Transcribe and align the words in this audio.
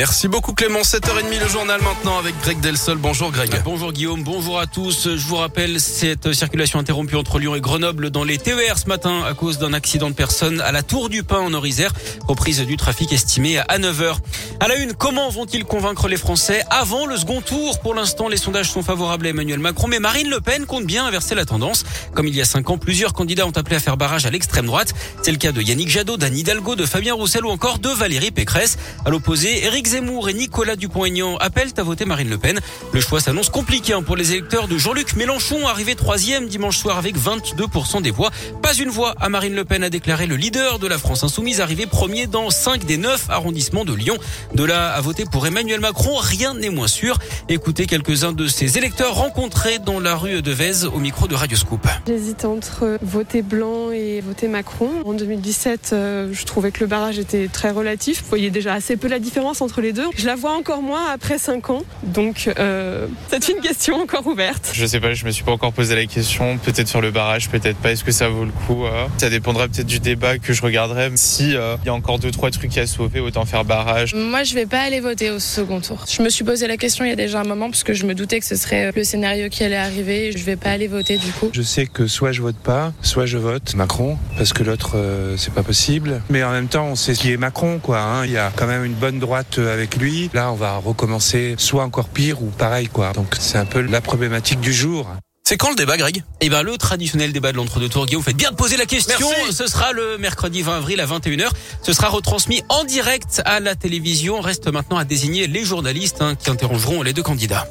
Merci 0.00 0.28
beaucoup 0.28 0.54
Clément. 0.54 0.80
7h30 0.80 1.40
le 1.42 1.46
journal 1.46 1.78
maintenant 1.82 2.18
avec 2.18 2.34
Greg 2.40 2.58
Delsol. 2.60 2.96
Bonjour 2.96 3.30
Greg. 3.30 3.50
Bonjour 3.66 3.92
Guillaume, 3.92 4.22
bonjour 4.22 4.58
à 4.58 4.66
tous. 4.66 5.14
Je 5.14 5.26
vous 5.26 5.36
rappelle 5.36 5.78
cette 5.78 6.32
circulation 6.32 6.78
interrompue 6.78 7.16
entre 7.16 7.38
Lyon 7.38 7.54
et 7.54 7.60
Grenoble 7.60 8.08
dans 8.08 8.24
les 8.24 8.38
TER 8.38 8.78
ce 8.78 8.88
matin 8.88 9.22
à 9.28 9.34
cause 9.34 9.58
d'un 9.58 9.74
accident 9.74 10.08
de 10.08 10.14
personne 10.14 10.62
à 10.62 10.72
la 10.72 10.82
Tour 10.82 11.10
du 11.10 11.22
Pin 11.22 11.40
en 11.40 11.52
Orisère. 11.52 11.92
Reprise 12.26 12.62
du 12.62 12.78
trafic 12.78 13.12
estimée 13.12 13.58
à 13.58 13.78
9h. 13.78 14.16
À 14.62 14.68
la 14.68 14.76
une, 14.76 14.92
comment 14.92 15.30
vont-ils 15.30 15.64
convaincre 15.64 16.06
les 16.06 16.18
Français 16.18 16.62
avant 16.68 17.06
le 17.06 17.16
second 17.16 17.40
tour? 17.40 17.80
Pour 17.80 17.94
l'instant, 17.94 18.28
les 18.28 18.36
sondages 18.36 18.70
sont 18.70 18.82
favorables 18.82 19.24
à 19.24 19.30
Emmanuel 19.30 19.58
Macron, 19.58 19.88
mais 19.88 20.00
Marine 20.00 20.28
Le 20.28 20.42
Pen 20.42 20.66
compte 20.66 20.84
bien 20.84 21.06
inverser 21.06 21.34
la 21.34 21.46
tendance. 21.46 21.86
Comme 22.12 22.26
il 22.26 22.36
y 22.36 22.42
a 22.42 22.44
cinq 22.44 22.68
ans, 22.68 22.76
plusieurs 22.76 23.14
candidats 23.14 23.46
ont 23.46 23.56
appelé 23.56 23.76
à 23.76 23.80
faire 23.80 23.96
barrage 23.96 24.26
à 24.26 24.30
l'extrême 24.30 24.66
droite. 24.66 24.92
C'est 25.22 25.30
le 25.30 25.38
cas 25.38 25.52
de 25.52 25.62
Yannick 25.62 25.88
Jadot, 25.88 26.18
d'Anne 26.18 26.36
Hidalgo, 26.36 26.76
de 26.76 26.84
Fabien 26.84 27.14
Roussel 27.14 27.46
ou 27.46 27.48
encore 27.48 27.78
de 27.78 27.88
Valérie 27.88 28.32
Pécresse. 28.32 28.76
À 29.06 29.08
l'opposé, 29.08 29.64
Éric 29.64 29.86
Zemmour 29.86 30.28
et 30.28 30.34
Nicolas 30.34 30.76
Dupont-Aignan 30.76 31.38
appellent 31.38 31.72
à 31.78 31.82
voter 31.82 32.04
Marine 32.04 32.28
Le 32.28 32.36
Pen. 32.36 32.60
Le 32.92 33.00
choix 33.00 33.20
s'annonce 33.20 33.48
compliqué 33.48 33.94
hein, 33.94 34.02
pour 34.02 34.16
les 34.16 34.32
électeurs 34.32 34.68
de 34.68 34.76
Jean-Luc 34.76 35.16
Mélenchon, 35.16 35.68
arrivé 35.68 35.94
troisième 35.94 36.48
dimanche 36.48 36.76
soir 36.76 36.98
avec 36.98 37.16
22% 37.16 38.02
des 38.02 38.10
voix. 38.10 38.30
Pas 38.60 38.74
une 38.74 38.90
voix 38.90 39.14
à 39.20 39.30
Marine 39.30 39.54
Le 39.54 39.64
Pen, 39.64 39.82
a 39.82 39.88
déclaré 39.88 40.26
le 40.26 40.36
leader 40.36 40.78
de 40.78 40.86
la 40.86 40.98
France 40.98 41.24
insoumise, 41.24 41.62
arrivé 41.62 41.86
premier 41.86 42.26
dans 42.26 42.50
5 42.50 42.84
des 42.84 42.98
9 42.98 43.30
arrondissements 43.30 43.86
de 43.86 43.94
Lyon. 43.94 44.18
De 44.54 44.64
là 44.64 44.88
à 44.88 45.00
voter 45.00 45.24
pour 45.30 45.46
Emmanuel 45.46 45.78
Macron, 45.78 46.16
rien 46.16 46.54
n'est 46.54 46.70
moins 46.70 46.88
sûr. 46.88 47.18
Écoutez 47.48 47.86
quelques-uns 47.86 48.32
de 48.32 48.48
ses 48.48 48.78
électeurs 48.78 49.14
rencontrés 49.14 49.78
dans 49.78 50.00
la 50.00 50.16
rue 50.16 50.42
de 50.42 50.50
Vèze 50.50 50.86
au 50.86 50.98
micro 50.98 51.28
de 51.28 51.36
Radio 51.36 51.56
Scoop. 51.56 51.86
J'hésite 52.08 52.44
entre 52.44 52.98
voter 53.00 53.42
blanc 53.42 53.92
et 53.92 54.20
voter 54.20 54.48
Macron. 54.48 54.90
En 55.04 55.12
2017, 55.12 55.90
euh, 55.92 56.28
je 56.32 56.44
trouvais 56.46 56.72
que 56.72 56.80
le 56.80 56.88
barrage 56.88 57.20
était 57.20 57.46
très 57.46 57.70
relatif. 57.70 58.22
Vous 58.22 58.28
voyez 58.28 58.50
déjà 58.50 58.74
assez 58.74 58.96
peu 58.96 59.06
la 59.06 59.20
différence 59.20 59.60
entre 59.60 59.80
les 59.80 59.92
deux. 59.92 60.06
Je 60.16 60.26
la 60.26 60.34
vois 60.34 60.56
encore 60.56 60.82
moins 60.82 61.08
après 61.12 61.38
5 61.38 61.70
ans. 61.70 61.82
Donc, 62.02 62.50
euh, 62.58 63.06
c'est 63.28 63.48
une 63.50 63.60
question 63.60 64.02
encore 64.02 64.26
ouverte. 64.26 64.72
Je 64.72 64.84
sais 64.84 64.98
pas, 64.98 65.14
je 65.14 65.24
me 65.26 65.30
suis 65.30 65.44
pas 65.44 65.52
encore 65.52 65.72
posé 65.72 65.94
la 65.94 66.06
question. 66.06 66.58
Peut-être 66.58 66.88
sur 66.88 67.00
le 67.00 67.12
barrage, 67.12 67.50
peut-être 67.50 67.76
pas. 67.76 67.92
Est-ce 67.92 68.02
que 68.02 68.12
ça 68.12 68.28
vaut 68.28 68.44
le 68.44 68.52
coup 68.66 68.84
euh 68.84 69.06
Ça 69.18 69.30
dépendra 69.30 69.68
peut-être 69.68 69.86
du 69.86 70.00
débat 70.00 70.38
que 70.38 70.52
je 70.52 70.62
regarderai. 70.62 71.12
Si 71.14 71.50
il 71.50 71.86
y 71.86 71.88
a 71.88 71.94
encore 71.94 72.18
deux 72.18 72.32
trois 72.32 72.50
trucs 72.50 72.76
à 72.78 72.88
sauver, 72.88 73.20
autant 73.20 73.44
faire 73.44 73.64
barrage. 73.64 74.12
Moi, 74.14 74.39
je 74.44 74.54
vais 74.54 74.66
pas 74.66 74.80
aller 74.80 75.00
voter 75.00 75.30
au 75.30 75.38
second 75.38 75.80
tour. 75.80 76.04
Je 76.08 76.22
me 76.22 76.28
suis 76.28 76.44
posé 76.44 76.66
la 76.66 76.76
question 76.76 77.04
il 77.04 77.08
y 77.08 77.12
a 77.12 77.16
déjà 77.16 77.40
un 77.40 77.44
moment 77.44 77.70
parce 77.70 77.84
que 77.84 77.94
je 77.94 78.06
me 78.06 78.14
doutais 78.14 78.40
que 78.40 78.46
ce 78.46 78.56
serait 78.56 78.90
le 78.94 79.04
scénario 79.04 79.48
qui 79.48 79.64
allait 79.64 79.76
arriver. 79.76 80.32
Je 80.32 80.44
vais 80.44 80.56
pas 80.56 80.70
aller 80.70 80.88
voter 80.88 81.18
du 81.18 81.30
coup. 81.32 81.50
Je 81.52 81.62
sais 81.62 81.86
que 81.86 82.06
soit 82.06 82.32
je 82.32 82.42
vote 82.42 82.56
pas, 82.56 82.92
soit 83.02 83.26
je 83.26 83.38
vote 83.38 83.74
Macron 83.74 84.18
parce 84.36 84.52
que 84.52 84.62
l'autre 84.62 84.92
euh, 84.94 85.36
c'est 85.36 85.52
pas 85.52 85.62
possible. 85.62 86.22
Mais 86.30 86.42
en 86.42 86.52
même 86.52 86.68
temps, 86.68 86.86
on 86.86 86.94
sait 86.94 87.12
qui 87.12 87.32
est 87.32 87.36
Macron 87.36 87.78
quoi. 87.78 88.00
Hein. 88.00 88.26
Il 88.26 88.32
y 88.32 88.38
a 88.38 88.52
quand 88.54 88.66
même 88.66 88.84
une 88.84 88.94
bonne 88.94 89.18
droite 89.18 89.58
euh, 89.58 89.72
avec 89.72 89.96
lui. 89.96 90.30
Là, 90.34 90.52
on 90.52 90.56
va 90.56 90.76
recommencer 90.76 91.54
soit 91.58 91.84
encore 91.84 92.08
pire 92.08 92.42
ou 92.42 92.46
pareil 92.46 92.88
quoi. 92.88 93.12
Donc 93.12 93.36
c'est 93.38 93.58
un 93.58 93.66
peu 93.66 93.80
la 93.80 94.00
problématique 94.00 94.60
du 94.60 94.72
jour. 94.72 95.08
C'est 95.50 95.56
quand 95.56 95.70
le 95.70 95.74
débat, 95.74 95.96
Greg 95.96 96.22
Eh 96.40 96.48
ben, 96.48 96.62
le 96.62 96.78
traditionnel 96.78 97.32
débat 97.32 97.50
de 97.50 97.56
l'entre-deux 97.56 97.88
tours. 97.88 98.06
Guillaume, 98.06 98.20
vous 98.22 98.24
faites 98.24 98.36
bien 98.36 98.52
de 98.52 98.56
poser 98.56 98.76
la 98.76 98.86
question. 98.86 99.28
Merci. 99.28 99.52
Ce 99.52 99.66
sera 99.66 99.90
le 99.90 100.16
mercredi 100.16 100.62
20 100.62 100.76
avril 100.76 101.00
à 101.00 101.06
21h. 101.06 101.48
Ce 101.82 101.92
sera 101.92 102.08
retransmis 102.08 102.62
en 102.68 102.84
direct 102.84 103.42
à 103.44 103.58
la 103.58 103.74
télévision. 103.74 104.40
Reste 104.40 104.68
maintenant 104.68 104.96
à 104.96 105.04
désigner 105.04 105.48
les 105.48 105.64
journalistes 105.64 106.22
hein, 106.22 106.36
qui 106.36 106.50
interrogeront 106.50 107.02
les 107.02 107.14
deux 107.14 107.24
candidats. 107.24 107.66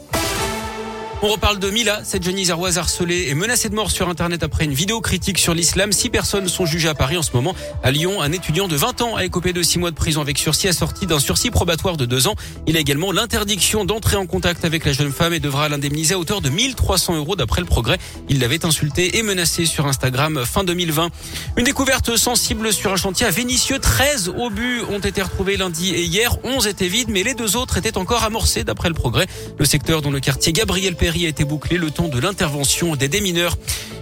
On 1.22 1.28
reparle 1.28 1.60
de 1.60 1.70
Mila, 1.70 2.00
cette 2.06 2.24
jeune 2.24 2.40
iséroise 2.40 2.78
harcelée 2.78 3.26
et 3.28 3.34
menacée 3.34 3.68
de 3.68 3.76
mort 3.76 3.92
sur 3.92 4.08
Internet 4.08 4.42
après 4.42 4.64
une 4.64 4.72
vidéo 4.72 5.02
critique 5.02 5.38
sur 5.38 5.54
l'islam. 5.54 5.92
Six 5.92 6.10
personnes 6.10 6.48
sont 6.48 6.66
jugées 6.66 6.88
à 6.88 6.96
Paris 6.96 7.18
en 7.18 7.22
ce 7.22 7.32
moment. 7.34 7.54
À 7.84 7.92
Lyon, 7.92 8.22
un 8.22 8.32
étudiant 8.32 8.70
de 8.70 8.78
20 8.78 9.02
ans 9.02 9.18
a 9.18 9.26
écopé 9.26 9.52
de 9.52 9.62
six 9.62 9.80
mois 9.80 9.92
de 9.92 9.98
prison 9.98 10.22
avec 10.22 10.38
sursis 10.38 10.70
assorti 10.70 11.08
d'un 11.08 11.20
sursis 11.20 11.52
probatoire 11.52 11.98
de 11.98 12.06
deux 12.06 12.28
ans. 12.28 12.36
Il 12.68 12.78
a 12.78 12.80
également 12.80 13.12
l'interdiction 13.12 13.84
d'entrer 13.84 14.16
en 14.16 14.28
contact 14.28 14.64
avec 14.64 14.86
la 14.86 14.94
jeune 14.94 15.12
femme 15.12 15.34
et 15.34 15.42
devra 15.42 15.68
l'indemniser 15.68 16.14
à 16.14 16.20
hauteur 16.20 16.40
de 16.40 16.48
1300 16.48 17.18
euros 17.18 17.36
d'après 17.36 17.60
le 17.60 17.68
progrès. 17.68 17.98
Il 18.30 18.40
l'avait 18.40 18.66
insulté 18.66 19.18
et 19.18 19.22
menacé 19.22 19.66
sur 19.66 19.88
Instagram 19.88 20.46
fin 20.46 20.64
2020. 20.64 21.10
Une 21.58 21.66
découverte 21.66 22.16
sensible 22.16 22.72
sur 22.72 22.94
un 22.94 22.98
chantier 22.98 23.26
à 23.26 23.30
Vénissieux. 23.30 23.80
13 23.80 24.36
obus 24.38 24.84
ont 24.90 25.00
été 25.00 25.22
retrouvés 25.22 25.58
lundi 25.58 25.94
et 25.94 26.04
hier. 26.04 26.38
11 26.46 26.66
étaient 26.68 26.88
vides, 26.88 27.10
mais 27.10 27.24
les 27.24 27.34
deux 27.34 27.58
autres 27.58 27.78
étaient 27.78 27.98
encore 27.98 28.24
amorcés 28.24 28.64
d'après 28.64 28.88
le 28.88 28.96
progrès. 28.96 29.28
Le 29.58 29.66
secteur 29.66 30.02
dont 30.02 30.12
le 30.12 30.22
quartier 30.22 30.54
Gabriel 30.54 30.96
Perry 31.10 31.26
a 31.26 31.30
été 31.30 31.44
bouclé 31.44 31.80
le 31.80 31.90
temps 31.90 32.08
de 32.08 32.20
l'intervention 32.20 32.96
des 32.96 33.08
démineurs. 33.08 33.58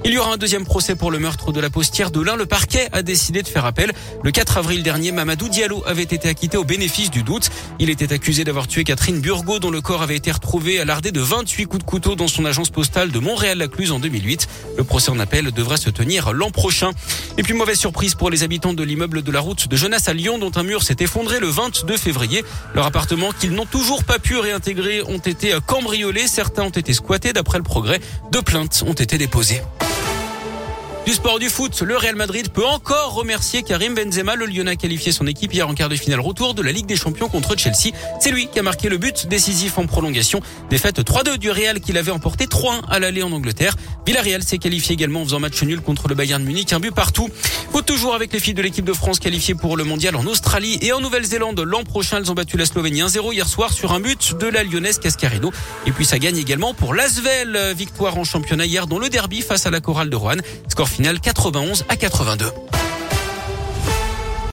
Il 0.06 0.14
y 0.14 0.18
aura 0.18 0.34
un 0.34 0.38
deuxième 0.38 0.66
procès 0.66 0.96
pour 0.96 1.12
le 1.12 1.20
meurtre 1.20 1.52
de 1.52 1.60
la 1.60 1.70
postière 1.70 2.12
de 2.12 2.22
l'Ain. 2.22 2.36
Le 2.36 2.46
parquet 2.46 2.88
a 2.92 3.02
décidé 3.02 3.42
de 3.42 3.48
faire 3.48 3.66
appel. 3.66 3.92
Le 4.24 4.32
4 4.32 4.58
avril 4.58 4.84
dernier, 4.84 5.12
Mamadou 5.12 5.50
Diallo 5.50 5.84
avait 5.86 6.04
été 6.04 6.30
acquitté 6.30 6.56
au 6.56 6.64
bénéfice 6.64 7.12
du 7.12 7.24
doute. 7.24 7.50
Il 7.80 7.90
était 7.90 8.14
accusé 8.14 8.44
d'avoir 8.44 8.68
tué 8.68 8.84
Catherine 8.84 9.20
Burgot, 9.20 9.60
dont 9.60 9.72
le 9.72 9.82
corps 9.82 10.02
avait 10.02 10.16
été 10.16 10.32
retrouvé 10.32 10.80
à 10.80 10.86
de 10.86 11.20
28 11.20 11.66
coups 11.66 11.84
de 11.84 11.90
couteau 11.90 12.16
dans 12.16 12.28
son 12.28 12.46
agence 12.46 12.70
postale 12.70 13.12
de 13.12 13.20
Montréal-Lacluse 13.20 13.92
en 13.92 14.00
2008. 14.00 14.48
Le 14.78 14.84
procès 14.84 15.12
en 15.12 15.20
appel 15.20 15.52
devrait 15.52 15.78
se 15.78 15.90
tenir 15.90 16.32
l'an 16.32 16.52
prochain. 16.52 16.92
Et 17.38 17.44
puis 17.44 17.54
mauvaise 17.54 17.78
surprise 17.78 18.16
pour 18.16 18.30
les 18.30 18.44
habitants 18.44 18.74
de 18.74 18.84
l'immeuble 18.84 19.22
de 19.22 19.32
la 19.32 19.40
route 19.40 19.68
de 19.68 19.76
Genasse 19.76 20.08
à 20.08 20.14
Lyon, 20.14 20.38
dont 20.38 20.52
un 20.56 20.64
mur 20.64 20.84
s'est 20.84 20.98
effondré 21.00 21.40
le 21.40 21.48
22 21.48 21.98
février. 21.98 22.44
Leur 22.74 22.86
appartement 22.86 23.32
qu'ils 23.32 23.52
n'ont 23.52 23.66
toujours 23.66 24.04
pas 24.04 24.20
pu 24.20 24.38
réintégrer 24.38 25.04
ont 25.04 25.18
été 25.18 25.58
cambriolés. 25.66 26.28
Certains 26.28 26.64
ont 26.64 26.70
été 26.70 26.94
squattés 26.94 27.34
d'après 27.34 27.58
le 27.58 27.64
progrès. 27.64 28.00
Deux 28.32 28.42
plaintes 28.42 28.84
ont 28.88 28.94
été 28.94 29.18
déposées. 29.18 29.62
Du 31.08 31.14
sport 31.14 31.40
du 31.40 31.48
foot, 31.48 31.84
le 31.84 31.96
Real 31.96 32.18
Madrid 32.18 32.50
peut 32.50 32.66
encore 32.66 33.14
remercier 33.14 33.64
Karim 33.64 33.96
Benzema. 33.96 34.36
Le 34.36 34.46
Lyonnais 34.46 34.72
a 34.72 34.76
qualifié 34.76 35.14
son 35.14 35.26
équipe 35.26 35.54
hier 35.54 35.66
en 35.66 35.74
quart 35.74 35.88
de 35.88 35.96
finale 35.96 36.20
retour 36.20 36.54
de 36.54 36.62
la 36.62 36.74
Ligue 36.74 36.86
des 36.86 36.98
Champions 36.98 37.30
contre 37.30 37.58
Chelsea. 37.58 37.96
C'est 38.20 38.30
lui 38.30 38.50
qui 38.50 38.60
a 38.60 38.62
marqué 38.62 38.90
le 38.90 38.98
but 38.98 39.26
décisif 39.26 39.78
en 39.78 39.86
prolongation. 39.86 40.42
Défaite 40.70 41.00
3-2 41.00 41.38
du 41.38 41.50
Real 41.50 41.80
qui 41.80 41.94
l'avait 41.94 42.12
emporté 42.12 42.44
3-1 42.44 42.82
à 42.90 43.00
l'aller 43.00 43.24
en 43.24 43.32
Angleterre. 43.32 43.78
Villarreal 44.06 44.44
s'est 44.44 44.58
qualifié 44.58 44.96
également 44.96 45.22
en 45.22 45.24
faisant 45.24 45.40
match 45.40 45.64
nul 45.64 45.80
contre 45.80 46.10
le 46.10 46.16
Bayern 46.16 46.44
Munich, 46.44 46.74
un 46.74 46.82
but 46.82 46.94
partout. 46.94 47.30
Faut 47.72 47.82
toujours 47.82 48.14
avec 48.14 48.34
les 48.34 48.42
filles 48.42 48.54
de 48.54 48.62
l'équipe 48.62 48.84
de 48.84 48.92
France 48.92 49.20
qualifiées 49.20 49.56
pour 49.56 49.78
le 49.78 49.86
mondial 49.86 50.14
en 50.18 50.26
Australie 50.26 50.78
et 50.82 50.92
en 50.92 51.00
Nouvelle-Zélande. 51.00 51.62
L'an 51.62 51.86
prochain, 51.86 52.18
elles 52.18 52.30
ont 52.32 52.36
battu 52.36 52.58
la 52.58 52.66
Slovénie 52.66 53.04
1-0 53.04 53.34
hier 53.34 53.48
soir 53.48 53.72
sur 53.72 53.94
un 53.94 54.02
but 54.02 54.36
de 54.38 54.48
la 54.48 54.66
lyonnaise 54.66 55.00
Cascarino. 55.00 55.54
Et 55.86 55.94
puis 55.94 56.04
ça 56.04 56.20
gagne 56.20 56.38
également 56.38 56.74
pour 56.74 56.94
l'Asvel. 56.94 57.74
Victoire 57.78 58.18
en 58.18 58.26
championnat 58.26 58.66
hier 58.66 58.88
dans 58.88 59.00
le 59.00 59.08
derby 59.08 59.42
face 59.42 59.66
à 59.66 59.72
la 59.72 59.80
chorale 59.80 60.10
de 60.10 60.18
Rouen. 60.18 60.36
Score 60.68 60.90
final 60.98 61.20
91 61.20 61.86
à 61.90 61.96
82. 61.96 62.87